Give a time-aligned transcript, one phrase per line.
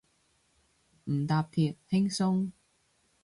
[1.03, 2.49] 唔搭鐵，輕鬆